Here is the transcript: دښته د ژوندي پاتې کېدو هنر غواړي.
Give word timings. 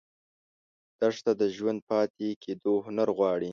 دښته 0.99 1.31
د 1.41 1.43
ژوندي 1.55 1.85
پاتې 1.89 2.27
کېدو 2.43 2.73
هنر 2.85 3.07
غواړي. 3.17 3.49